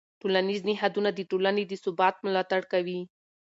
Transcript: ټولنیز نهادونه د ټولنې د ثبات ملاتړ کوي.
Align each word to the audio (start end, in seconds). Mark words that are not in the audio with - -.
ټولنیز 0.21 0.61
نهادونه 0.69 1.09
د 1.13 1.19
ټولنې 1.31 1.63
د 1.67 1.73
ثبات 1.83 2.15
ملاتړ 2.25 2.61
کوي. 2.71 2.99